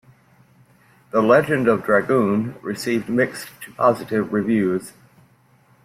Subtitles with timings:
[1.11, 4.93] "The Legend of Dragoon" received mixed to positive reviews.